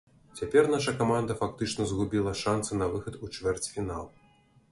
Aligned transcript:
Цяпер 0.37 0.63
наша 0.75 0.93
каманда 1.01 1.35
фактычна 1.41 1.85
згубіла 1.91 2.33
шанцы 2.41 2.79
на 2.81 2.89
выхад 2.93 3.21
у 3.27 3.29
чвэрцьфінал. 3.35 4.05